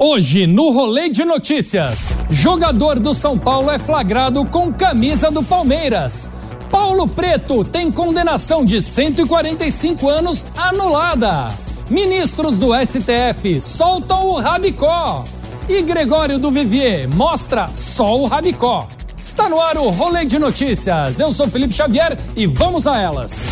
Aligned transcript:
Hoje, 0.00 0.46
no 0.46 0.70
Rolê 0.70 1.08
de 1.08 1.24
Notícias, 1.24 2.22
jogador 2.30 3.00
do 3.00 3.12
São 3.12 3.36
Paulo 3.36 3.68
é 3.68 3.80
flagrado 3.80 4.44
com 4.44 4.72
camisa 4.72 5.28
do 5.28 5.42
Palmeiras. 5.42 6.30
Paulo 6.70 7.08
Preto 7.08 7.64
tem 7.64 7.90
condenação 7.90 8.64
de 8.64 8.80
145 8.80 10.08
anos 10.08 10.46
anulada. 10.56 11.52
Ministros 11.90 12.60
do 12.60 12.68
STF 12.72 13.60
soltam 13.60 14.24
o 14.28 14.38
Rabicó. 14.38 15.24
E 15.68 15.82
Gregório 15.82 16.38
do 16.38 16.52
Vivier 16.52 17.12
mostra 17.12 17.66
só 17.74 18.20
o 18.20 18.26
Rabicó. 18.26 18.86
Está 19.16 19.48
no 19.48 19.60
ar 19.60 19.76
o 19.76 19.90
Rolê 19.90 20.24
de 20.24 20.38
Notícias. 20.38 21.18
Eu 21.18 21.32
sou 21.32 21.48
Felipe 21.48 21.74
Xavier 21.74 22.16
e 22.36 22.46
vamos 22.46 22.86
a 22.86 22.96
elas. 23.00 23.48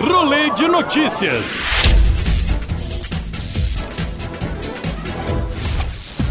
Rolê 0.00 0.50
de 0.50 0.66
Notícias. 0.66 1.75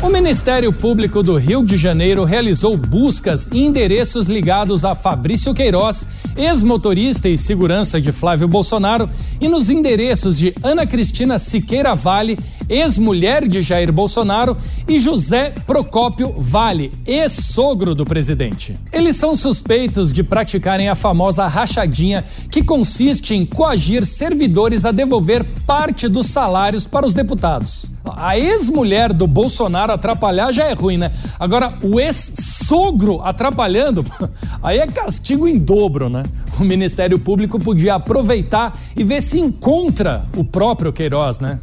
O 0.06 0.09
Ministério 0.09 0.72
Público 0.72 1.23
do 1.23 1.36
Rio 1.36 1.66
de 1.66 1.75
Janeiro 1.75 2.23
realizou 2.23 2.78
buscas 2.78 3.50
em 3.52 3.66
endereços 3.66 4.28
ligados 4.28 4.86
a 4.86 4.94
Fabrício 4.94 5.52
Queiroz, 5.52 6.06
ex-motorista 6.38 7.28
e 7.28 7.36
segurança 7.36 8.00
de 8.00 8.12
Flávio 8.12 8.47
Bolsonaro, 8.47 9.09
e 9.42 9.47
nos 9.47 9.67
endereços 9.67 10.38
de 10.38 10.53
Ana 10.62 10.86
Cristina 10.86 11.39
Siqueira 11.39 11.95
Vale, 11.95 12.38
ex-mulher 12.70 13.47
de 13.47 13.64
Jair 13.64 13.92
Bolsonaro, 13.92 14.56
e 14.88 15.00
José 15.00 15.56
Procópio 15.66 16.36
Vale, 16.38 16.92
ex-sogro 17.03 17.95
do 17.95 18.06
presidente. 18.06 18.78
Eles 18.94 19.16
são 19.16 19.34
suspeitos 19.36 20.14
de 20.14 20.22
praticarem 20.22 20.88
a 20.88 20.94
famosa 20.94 21.47
rachadinha, 21.47 22.23
que 22.52 22.64
consiste 22.64 23.34
em 23.34 23.44
coagir 23.44 24.06
servidores 24.06 24.86
a 24.86 24.92
devolver 24.92 25.44
parte 25.66 26.08
dos 26.08 26.28
salários 26.28 26.86
para 26.86 27.08
os 27.08 27.16
deputados. 27.16 27.90
A 28.16 28.38
ex-mulher 28.38 29.12
do 29.12 29.25
Bolsonaro 29.25 29.94
atrapalhar 29.95 30.51
já 30.51 30.65
é 30.65 30.73
ruim, 30.73 30.97
né? 30.97 31.11
Agora, 31.39 31.73
o 31.81 31.99
ex-sogro 31.99 33.21
atrapalhando, 33.21 34.03
aí 34.61 34.79
é 34.79 34.88
castigo 34.88 35.47
em 35.47 35.57
dobro, 35.57 36.09
né? 36.09 36.23
O 36.59 36.63
Ministério 36.63 37.17
Público 37.19 37.59
podia 37.59 37.95
aproveitar 37.95 38.77
e 38.95 39.03
ver 39.03 39.21
se 39.21 39.39
encontra 39.39 40.23
o 40.38 40.43
próprio 40.43 40.93
Queiroz, 40.93 41.39
né? 41.39 41.59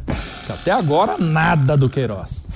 Até 0.49 0.71
agora, 0.71 1.17
nada 1.17 1.77
do 1.77 1.89
Queiroz. 1.89 2.47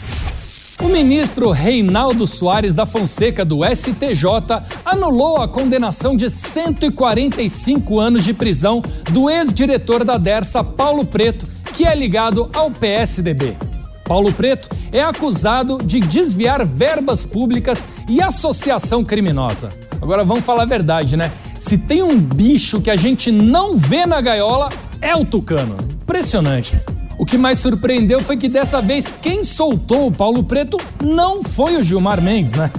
O 0.80 0.90
ministro 0.90 1.50
Reinaldo 1.50 2.28
Soares 2.28 2.76
da 2.76 2.86
Fonseca, 2.86 3.44
do 3.44 3.66
STJ, 3.66 4.62
anulou 4.86 5.42
a 5.42 5.48
condenação 5.48 6.16
de 6.16 6.30
145 6.30 8.00
anos 8.00 8.24
de 8.24 8.32
prisão 8.32 8.84
do 9.12 9.28
ex-diretor 9.28 10.04
da 10.04 10.20
Dersa, 10.20 10.64
Paulo 10.64 11.04
Preto, 11.04 11.48
que 11.74 11.84
é 11.84 11.96
ligado 11.96 12.48
ao 12.54 12.70
PSDB. 12.70 13.58
Paulo 14.06 14.32
Preto 14.32 14.70
é 14.92 15.02
acusado 15.02 15.80
de 15.84 16.00
desviar 16.00 16.66
verbas 16.66 17.26
públicas 17.26 17.86
e 18.08 18.22
associação 18.22 19.04
criminosa. 19.04 19.70
Agora 20.02 20.24
vamos 20.24 20.46
falar 20.46 20.64
a 20.64 20.66
verdade, 20.66 21.18
né? 21.18 21.32
Se 21.60 21.78
tem 21.78 22.04
um 22.04 22.18
bicho 22.18 22.82
que 22.82 22.90
a 22.90 22.96
gente 22.96 23.32
não 23.32 23.76
vê 23.76 24.06
na 24.06 24.22
gaiola, 24.22 24.70
é 25.02 25.16
o 25.16 25.26
tucano. 25.26 25.78
Impressionante. 26.04 26.80
O 27.18 27.26
que 27.26 27.38
mais 27.38 27.60
surpreendeu 27.60 28.22
foi 28.22 28.38
que 28.38 28.48
dessa 28.48 28.82
vez 28.82 29.14
quem 29.22 29.44
soltou 29.44 30.08
o 30.08 30.12
Paulo 30.12 30.44
Preto 30.44 30.78
não 31.02 31.44
foi 31.44 31.76
o 31.76 31.84
Gilmar 31.84 32.22
Mendes, 32.22 32.54
né? 32.54 32.72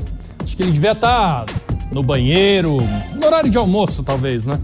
Acho 0.43 0.57
que 0.57 0.63
ele 0.63 0.73
devia 0.73 0.93
estar 0.93 1.45
tá 1.45 1.53
no 1.91 2.03
banheiro, 2.03 2.79
no 3.15 3.27
horário 3.27 3.51
de 3.51 3.59
almoço, 3.59 4.03
talvez, 4.05 4.47
né? 4.47 4.59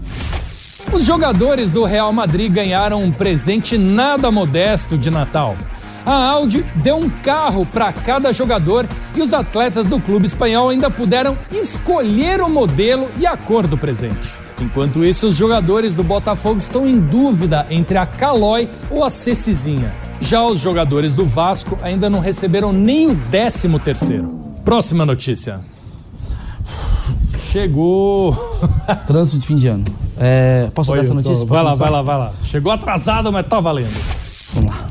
Os 0.93 1.03
jogadores 1.03 1.71
do 1.71 1.83
Real 1.83 2.13
Madrid 2.13 2.51
ganharam 2.51 3.03
um 3.03 3.11
presente 3.11 3.77
nada 3.77 4.31
modesto 4.31 4.97
de 4.97 5.11
Natal. 5.11 5.57
A 6.05 6.13
Audi 6.29 6.63
deu 6.75 6.97
um 6.97 7.09
carro 7.09 7.65
para 7.65 7.91
cada 7.91 8.31
jogador 8.31 8.87
e 9.15 9.21
os 9.21 9.33
atletas 9.33 9.89
do 9.89 9.99
clube 9.99 10.27
espanhol 10.27 10.69
ainda 10.69 10.91
puderam 10.91 11.35
escolher 11.51 12.41
o 12.41 12.49
modelo 12.49 13.07
e 13.17 13.25
a 13.25 13.35
cor 13.35 13.65
do 13.65 13.77
presente. 13.77 14.33
Enquanto 14.61 15.03
isso, 15.03 15.27
os 15.27 15.35
jogadores 15.35 15.93
do 15.93 16.03
Botafogo 16.03 16.59
estão 16.59 16.87
em 16.87 16.99
dúvida 16.99 17.65
entre 17.69 17.97
a 17.97 18.05
Calói 18.05 18.69
ou 18.89 19.03
a 19.03 19.09
Cecizinha. 19.09 19.93
Já 20.21 20.45
os 20.45 20.59
jogadores 20.59 21.15
do 21.15 21.25
Vasco 21.25 21.77
ainda 21.81 22.09
não 22.09 22.19
receberam 22.19 22.71
nem 22.71 23.09
o 23.09 23.15
décimo 23.15 23.79
terceiro. 23.79 24.27
Próxima 24.63 25.05
notícia. 25.05 25.59
Chegou. 27.51 28.33
Trânsito 29.07 29.39
de 29.39 29.45
fim 29.45 29.55
de 29.55 29.67
ano. 29.67 29.85
É, 30.17 30.69
posso 30.73 30.91
dar 30.91 30.99
essa 30.99 31.13
notícia? 31.13 31.45
Vai 31.45 31.63
lá, 31.63 31.73
vai 31.73 31.89
lá, 31.89 32.01
vai 32.01 32.17
lá. 32.17 32.33
Chegou 32.43 32.71
atrasado, 32.71 33.31
mas 33.31 33.45
tá 33.47 33.59
valendo. 33.59 34.24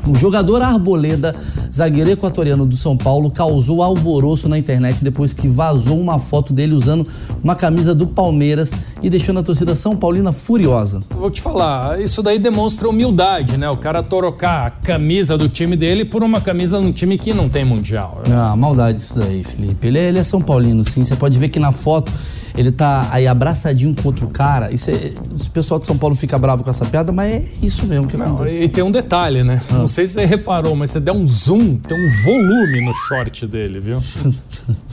O 0.07 0.13
jogador 0.13 0.61
Arboleda, 0.61 1.35
zagueiro 1.73 2.11
equatoriano 2.11 2.65
do 2.65 2.77
São 2.77 2.95
Paulo, 2.95 3.31
causou 3.31 3.81
alvoroço 3.81 4.47
na 4.47 4.57
internet 4.57 5.03
depois 5.03 5.33
que 5.33 5.47
vazou 5.47 5.99
uma 5.99 6.19
foto 6.19 6.53
dele 6.53 6.75
usando 6.75 7.07
uma 7.43 7.55
camisa 7.55 7.95
do 7.95 8.05
Palmeiras 8.05 8.77
e 9.01 9.09
deixando 9.09 9.39
a 9.39 9.43
torcida 9.43 9.75
São 9.75 9.95
Paulina 9.95 10.31
furiosa. 10.31 11.01
Vou 11.09 11.31
te 11.31 11.41
falar, 11.41 11.99
isso 11.99 12.21
daí 12.21 12.37
demonstra 12.37 12.87
humildade, 12.87 13.57
né? 13.57 13.67
O 13.69 13.77
cara 13.77 14.03
trocar 14.03 14.67
a 14.67 14.69
camisa 14.69 15.37
do 15.37 15.49
time 15.49 15.75
dele 15.75 16.05
por 16.05 16.23
uma 16.23 16.39
camisa 16.39 16.77
de 16.79 16.85
um 16.85 16.91
time 16.91 17.17
que 17.17 17.33
não 17.33 17.49
tem 17.49 17.65
mundial. 17.65 18.21
Ah, 18.31 18.55
maldade 18.55 18.99
isso 18.99 19.17
daí, 19.17 19.43
Felipe. 19.43 19.87
Ele 19.87 19.97
é, 19.97 20.09
ele 20.09 20.19
é 20.19 20.23
São 20.23 20.39
Paulino, 20.39 20.85
sim. 20.85 21.03
Você 21.03 21.15
pode 21.15 21.39
ver 21.39 21.49
que 21.49 21.59
na 21.59 21.71
foto 21.71 22.11
ele 22.57 22.71
tá 22.71 23.09
aí 23.11 23.27
abraçadinho 23.27 23.93
com 23.95 24.07
outro 24.07 24.27
cara. 24.27 24.73
Isso 24.73 24.89
é, 24.89 25.13
o 25.45 25.49
pessoal 25.51 25.79
de 25.79 25.85
São 25.85 25.97
Paulo 25.97 26.15
fica 26.15 26.37
bravo 26.37 26.63
com 26.63 26.69
essa 26.69 26.85
piada, 26.85 27.11
mas 27.11 27.33
é 27.33 27.65
isso 27.65 27.85
mesmo 27.85 28.07
que 28.07 28.17
Não, 28.17 28.35
acontece. 28.35 28.63
E 28.63 28.69
tem 28.69 28.83
um 28.83 28.91
detalhe, 28.91 29.43
né? 29.43 29.61
Ah. 29.69 29.75
Não 29.75 29.87
sei 29.87 30.07
se 30.07 30.13
você 30.13 30.25
reparou, 30.25 30.75
mas 30.75 30.91
você 30.91 30.99
der 30.99 31.11
um 31.11 31.27
zoom, 31.27 31.75
tem 31.75 31.97
um 31.97 32.23
volume 32.23 32.85
no 32.85 32.93
short 32.93 33.45
dele, 33.47 33.79
viu? 33.79 34.01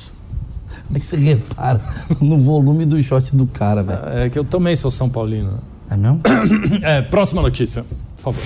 Como 0.86 0.98
é 0.98 1.00
que 1.00 1.06
você 1.06 1.16
repara 1.16 1.80
no 2.20 2.36
volume 2.36 2.84
do 2.84 3.02
short 3.02 3.34
do 3.34 3.46
cara, 3.46 3.82
velho? 3.82 4.00
É 4.18 4.28
que 4.28 4.38
eu 4.38 4.44
também 4.44 4.76
sou 4.76 4.90
São 4.90 5.08
Paulino. 5.08 5.58
É 5.90 5.96
mesmo? 5.96 6.18
É, 6.82 7.00
próxima 7.00 7.40
notícia, 7.40 7.84
por 8.16 8.22
favor. 8.22 8.42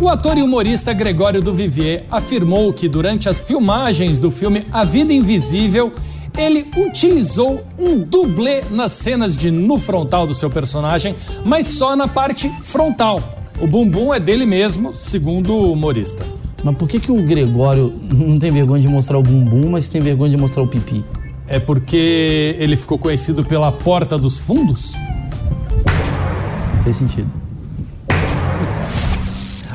O 0.00 0.08
ator 0.08 0.36
e 0.36 0.42
humorista 0.42 0.92
Gregório 0.92 1.40
do 1.40 1.54
Vivier 1.54 2.04
afirmou 2.10 2.72
que 2.72 2.88
durante 2.88 3.28
as 3.28 3.38
filmagens 3.38 4.18
do 4.18 4.30
filme 4.30 4.66
A 4.72 4.84
Vida 4.84 5.12
Invisível, 5.12 5.92
ele 6.36 6.70
utilizou 6.76 7.62
um 7.78 7.98
dublê 7.98 8.62
nas 8.70 8.92
cenas 8.92 9.36
de 9.36 9.50
nu 9.50 9.78
frontal 9.78 10.26
do 10.26 10.34
seu 10.34 10.50
personagem, 10.50 11.14
mas 11.44 11.66
só 11.66 11.94
na 11.94 12.08
parte 12.08 12.48
frontal. 12.62 13.22
O 13.60 13.66
bumbum 13.66 14.12
é 14.12 14.18
dele 14.18 14.46
mesmo, 14.46 14.92
segundo 14.92 15.52
o 15.52 15.72
humorista. 15.72 16.24
Mas 16.64 16.76
por 16.76 16.88
que, 16.88 17.00
que 17.00 17.10
o 17.10 17.22
Gregório 17.22 17.92
não 18.10 18.38
tem 18.38 18.50
vergonha 18.50 18.80
de 18.80 18.88
mostrar 18.88 19.18
o 19.18 19.22
bumbum, 19.22 19.70
mas 19.70 19.88
tem 19.88 20.00
vergonha 20.00 20.30
de 20.30 20.36
mostrar 20.36 20.62
o 20.62 20.66
pipi? 20.66 21.04
É 21.46 21.58
porque 21.58 22.56
ele 22.58 22.76
ficou 22.76 22.98
conhecido 22.98 23.44
pela 23.44 23.70
porta 23.70 24.16
dos 24.16 24.38
fundos? 24.38 24.94
Fez 26.82 26.96
sentido. 26.96 27.41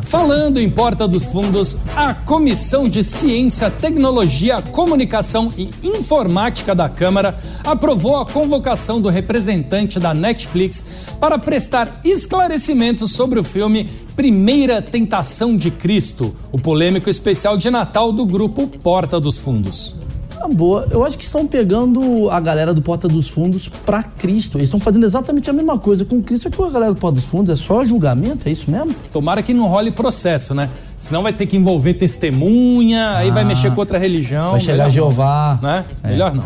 Falando 0.08 0.58
em 0.58 0.70
Porta 0.70 1.06
dos 1.06 1.26
Fundos, 1.26 1.76
a 1.94 2.14
Comissão 2.14 2.88
de 2.88 3.04
Ciência, 3.04 3.70
Tecnologia, 3.70 4.62
Comunicação 4.62 5.52
e 5.58 5.70
Informática 5.84 6.74
da 6.74 6.88
Câmara 6.88 7.38
aprovou 7.62 8.16
a 8.16 8.26
convocação 8.26 9.02
do 9.02 9.10
representante 9.10 10.00
da 10.00 10.14
Netflix 10.14 10.86
para 11.20 11.38
prestar 11.38 12.00
esclarecimentos 12.06 13.12
sobre 13.12 13.38
o 13.38 13.44
filme 13.44 13.90
Primeira 14.16 14.82
Tentação 14.82 15.58
de 15.58 15.70
Cristo, 15.70 16.34
o 16.54 16.58
polêmico 16.58 17.10
especial 17.10 17.58
de 17.58 17.70
Natal 17.70 18.14
do 18.14 18.26
grupo 18.26 18.66
Porta 18.66 19.20
dos 19.20 19.38
Fundos 19.38 20.07
boa. 20.48 20.88
Eu 20.92 21.06
acho 21.06 21.18
que 21.18 21.24
estão 21.24 21.48
pegando 21.48 22.30
a 22.30 22.40
galera 22.40 22.74
do 22.74 22.82
Porta 22.82 23.08
dos 23.08 23.30
Fundos 23.30 23.68
para 23.68 24.04
Cristo. 24.04 24.58
Eles 24.58 24.68
estão 24.68 24.80
fazendo 24.80 25.06
exatamente 25.06 25.50
a 25.50 25.54
mesma 25.54 25.80
coisa 25.80 26.04
com 26.04 26.22
Cristo 26.22 26.52
que 26.52 26.62
a 26.62 26.70
galera 26.70 26.94
do 26.94 27.00
Porta 27.00 27.16
dos 27.16 27.26
Fundos. 27.26 27.50
É 27.50 27.56
só 27.56 27.86
julgamento, 27.86 28.48
é 28.48 28.52
isso 28.52 28.70
mesmo? 28.70 28.94
Tomara 29.12 29.42
que 29.42 29.54
não 29.54 29.68
role 29.68 29.92
processo, 29.92 30.54
né? 30.54 30.70
Senão 31.00 31.24
vai 31.24 31.34
ter 31.34 31.46
que 31.46 31.56
envolver 31.56 31.94
testemunha, 31.94 33.10
ah, 33.10 33.18
aí 33.18 33.32
vai 33.32 33.44
ah. 33.44 33.46
mexer 33.46 33.72
com 33.72 33.80
outra 33.80 33.98
religião. 33.98 34.52
Vai 34.52 34.60
chegar 34.60 34.90
Jeová. 34.90 35.60
Não, 35.62 35.70
né? 35.70 35.86
É. 36.04 36.10
Melhor 36.10 36.34
não. 36.34 36.46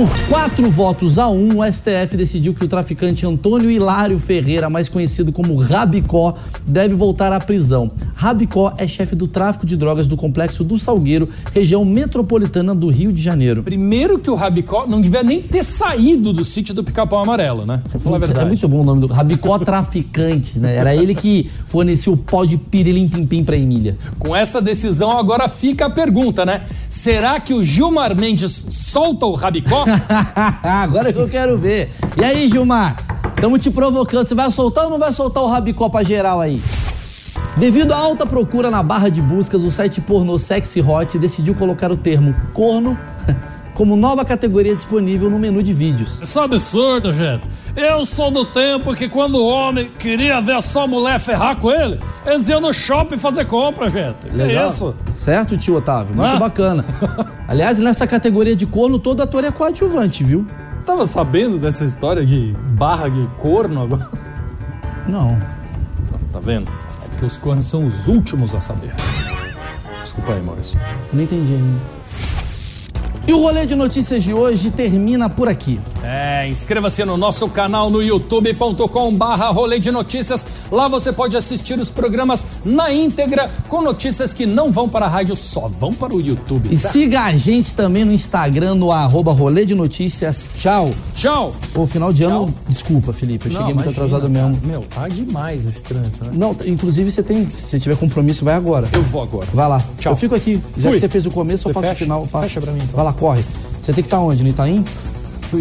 Por 0.00 0.08
quatro 0.30 0.70
votos 0.70 1.18
a 1.18 1.28
um, 1.28 1.58
o 1.58 1.72
STF 1.72 2.16
decidiu 2.16 2.54
que 2.54 2.64
o 2.64 2.68
traficante 2.68 3.26
Antônio 3.26 3.70
Hilário 3.70 4.18
Ferreira, 4.18 4.70
mais 4.70 4.88
conhecido 4.88 5.30
como 5.30 5.54
Rabicó, 5.56 6.36
deve 6.66 6.94
voltar 6.94 7.34
à 7.34 7.38
prisão. 7.38 7.90
Rabicó 8.14 8.72
é 8.78 8.88
chefe 8.88 9.14
do 9.14 9.28
tráfico 9.28 9.66
de 9.66 9.76
drogas 9.76 10.06
do 10.06 10.16
complexo 10.16 10.64
do 10.64 10.78
Salgueiro, 10.78 11.28
região 11.52 11.84
metropolitana 11.84 12.74
do 12.74 12.88
Rio 12.88 13.12
de 13.12 13.20
Janeiro. 13.20 13.62
Primeiro 13.62 14.18
que 14.18 14.30
o 14.30 14.34
Rabicó 14.34 14.86
não 14.86 15.02
devia 15.02 15.22
nem 15.22 15.42
ter 15.42 15.62
saído 15.62 16.32
do 16.32 16.44
sítio 16.44 16.72
do 16.72 16.82
Pica-Pau 16.82 17.22
Amarelo, 17.22 17.66
né? 17.66 17.82
Vou 17.92 18.00
falar 18.00 18.16
a 18.16 18.20
verdade. 18.20 18.46
É 18.46 18.48
muito 18.48 18.68
bom 18.68 18.80
o 18.80 18.84
nome 18.84 19.02
do 19.02 19.06
Rabicó 19.06 19.58
Traficante, 19.58 20.58
né? 20.58 20.76
Era 20.76 20.96
ele 20.96 21.14
que 21.14 21.50
fornecia 21.66 22.10
o 22.10 22.16
pó 22.16 22.46
de 22.46 22.56
pirilim 22.56 23.06
pim-pim 23.06 23.44
pra 23.44 23.54
Emília. 23.54 23.98
Com 24.18 24.34
essa 24.34 24.62
decisão, 24.62 25.10
agora 25.18 25.46
fica 25.46 25.84
a 25.84 25.90
pergunta, 25.90 26.46
né? 26.46 26.62
Será 26.88 27.38
que 27.38 27.52
o 27.52 27.62
Gilmar 27.62 28.16
Mendes 28.16 28.64
solta 28.70 29.26
o 29.26 29.34
Rabicó? 29.34 29.89
Agora 30.62 31.12
que 31.12 31.18
eu 31.18 31.28
quero 31.28 31.58
ver. 31.58 31.90
E 32.16 32.24
aí, 32.24 32.48
Gilmar? 32.48 32.96
Estamos 33.34 33.60
te 33.60 33.70
provocando. 33.70 34.26
Você 34.26 34.34
vai 34.34 34.50
soltar 34.50 34.84
ou 34.84 34.90
não 34.90 34.98
vai 34.98 35.12
soltar 35.12 35.42
o 35.42 35.48
rabicó 35.48 35.88
pra 35.88 36.02
geral 36.02 36.40
aí? 36.40 36.62
Devido 37.56 37.92
à 37.92 37.96
alta 37.96 38.26
procura 38.26 38.70
na 38.70 38.82
barra 38.82 39.08
de 39.08 39.20
buscas, 39.20 39.62
o 39.62 39.70
site 39.70 40.00
pornô 40.00 40.38
Sexy 40.38 40.80
Hot 40.80 41.18
decidiu 41.18 41.54
colocar 41.54 41.90
o 41.90 41.96
termo 41.96 42.34
corno 42.52 42.98
como 43.74 43.96
nova 43.96 44.24
categoria 44.24 44.74
disponível 44.74 45.30
no 45.30 45.38
menu 45.38 45.62
de 45.62 45.72
vídeos. 45.72 46.20
Isso 46.22 46.38
é 46.38 46.44
absurdo, 46.44 47.12
gente. 47.12 47.48
Eu 47.76 48.04
sou 48.04 48.30
do 48.30 48.44
tempo 48.44 48.94
que 48.94 49.08
quando 49.08 49.36
o 49.36 49.46
homem 49.46 49.90
queria 49.98 50.40
ver 50.40 50.60
só 50.60 50.86
mulher 50.86 51.18
ferrar 51.18 51.56
com 51.56 51.70
ele, 51.70 51.98
eles 52.26 52.48
iam 52.48 52.60
no 52.60 52.72
shopping 52.72 53.16
fazer 53.16 53.46
compra, 53.46 53.88
gente. 53.88 54.28
Legal. 54.30 54.66
É 54.66 54.68
isso. 54.68 54.94
Certo, 55.14 55.56
tio 55.56 55.76
Otávio? 55.76 56.14
Muito 56.14 56.36
é? 56.36 56.38
bacana. 56.38 56.84
Aliás, 57.50 57.80
nessa 57.80 58.06
categoria 58.06 58.54
de 58.54 58.64
corno, 58.64 58.96
todo 58.96 59.22
ator 59.24 59.42
é 59.42 59.50
coadjuvante, 59.50 60.22
viu? 60.22 60.46
Tava 60.86 61.04
sabendo 61.04 61.58
dessa 61.58 61.84
história 61.84 62.24
de 62.24 62.54
barra 62.74 63.08
de 63.08 63.26
corno 63.38 63.82
agora? 63.82 64.08
Não. 65.08 65.32
Não, 65.32 66.18
tá 66.32 66.38
vendo? 66.38 66.70
É 67.04 67.08
porque 67.08 67.24
os 67.24 67.36
cornos 67.36 67.66
são 67.66 67.84
os 67.84 68.06
últimos 68.06 68.54
a 68.54 68.60
saber. 68.60 68.94
Desculpa 70.00 70.34
aí, 70.34 70.40
Maurício. 70.40 70.78
Não 71.12 71.24
entendi 71.24 71.54
ainda. 71.54 71.80
E 73.30 73.32
o 73.32 73.40
rolê 73.40 73.64
de 73.64 73.76
notícias 73.76 74.24
de 74.24 74.34
hoje 74.34 74.72
termina 74.72 75.30
por 75.30 75.46
aqui. 75.46 75.78
É, 76.02 76.48
inscreva-se 76.48 77.04
no 77.04 77.16
nosso 77.16 77.48
canal 77.48 77.88
no 77.88 78.02
youtube.com 78.02 79.14
barra 79.14 79.50
rolê 79.50 79.78
de 79.78 79.92
notícias. 79.92 80.44
Lá 80.68 80.88
você 80.88 81.12
pode 81.12 81.36
assistir 81.36 81.78
os 81.78 81.90
programas 81.90 82.44
na 82.64 82.92
íntegra 82.92 83.48
com 83.68 83.82
notícias 83.82 84.32
que 84.32 84.46
não 84.46 84.72
vão 84.72 84.88
para 84.88 85.06
a 85.06 85.08
rádio, 85.08 85.36
só 85.36 85.68
vão 85.68 85.94
para 85.94 86.12
o 86.12 86.20
YouTube. 86.20 86.70
E 86.72 86.76
certo? 86.76 86.92
siga 86.92 87.20
a 87.20 87.36
gente 87.36 87.72
também 87.72 88.04
no 88.04 88.10
Instagram, 88.12 88.74
no 88.74 88.90
arroba 88.90 89.30
rolê 89.30 89.64
de 89.64 89.76
notícias. 89.76 90.50
Tchau. 90.56 90.92
Tchau. 91.14 91.52
O 91.76 91.86
final 91.86 92.12
de 92.12 92.24
ano, 92.24 92.52
desculpa, 92.66 93.12
Felipe, 93.12 93.46
eu 93.46 93.52
não, 93.52 93.60
cheguei 93.60 93.74
muito 93.74 93.90
atrasado 93.90 94.28
mesmo. 94.28 94.58
Meu, 94.64 94.84
tá 94.92 95.06
demais 95.06 95.66
esse 95.66 95.84
trânsito, 95.84 96.24
né? 96.24 96.32
Não, 96.34 96.56
inclusive 96.66 97.12
você 97.12 97.22
tem, 97.22 97.48
se 97.48 97.62
você 97.62 97.78
tiver 97.78 97.96
compromisso, 97.96 98.44
vai 98.44 98.54
agora. 98.54 98.88
Eu 98.92 99.04
vou 99.04 99.22
agora. 99.22 99.46
Vai 99.54 99.68
lá. 99.68 99.84
Tchau. 100.00 100.14
Eu 100.14 100.16
fico 100.16 100.34
aqui. 100.34 100.60
Já 100.76 100.88
Fui. 100.88 100.94
que 100.94 100.98
você 100.98 101.08
fez 101.08 101.26
o 101.26 101.30
começo, 101.30 101.62
você 101.62 101.68
eu 101.68 101.74
faço 101.74 101.86
fecha? 101.86 101.94
o 101.94 102.04
final. 102.06 102.26
Faço. 102.26 102.46
Fecha 102.46 102.60
pra 102.60 102.72
mim. 102.72 102.80
Então. 102.82 102.96
Vai 102.96 103.04
lá, 103.04 103.19
corre. 103.20 103.44
Você 103.80 103.92
tem 103.92 104.02
que 104.02 104.08
estar 104.08 104.18
onde? 104.18 104.42
No 104.42 104.48
Itaim? 104.48 104.84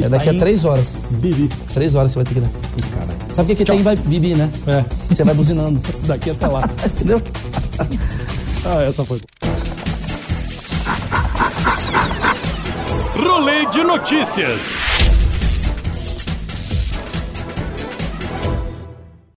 É 0.02 0.08
daqui 0.08 0.30
a 0.30 0.34
três 0.34 0.64
horas. 0.66 0.96
Bibi. 1.12 1.50
Três 1.74 1.94
horas 1.94 2.12
você 2.12 2.20
vai 2.20 2.26
ter 2.26 2.34
que 2.36 2.40
dar. 2.40 2.48
Ih, 2.48 2.90
caralho. 2.94 3.20
Sabe 3.34 3.52
o 3.52 3.56
que, 3.56 3.64
que 3.64 3.72
tem 3.72 3.84
vai 3.84 3.96
Bibi, 3.96 4.36
né? 4.36 4.50
É. 4.66 4.84
Você 5.10 5.24
vai 5.24 5.34
buzinando. 5.34 5.82
daqui 6.08 6.30
até 6.30 6.48
lá. 6.48 6.68
Entendeu? 6.86 7.22
ah, 8.66 8.82
essa 8.84 9.04
foi. 9.04 9.20
Rolê 13.18 13.66
de 13.72 13.84
notícias. 13.84 14.89